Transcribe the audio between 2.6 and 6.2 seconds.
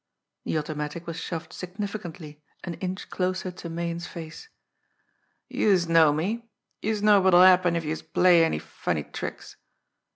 an inch closer to Meighan's face. "Youse know